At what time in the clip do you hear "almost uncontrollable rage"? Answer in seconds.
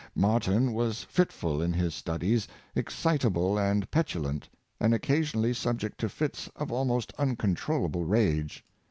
6.71-8.65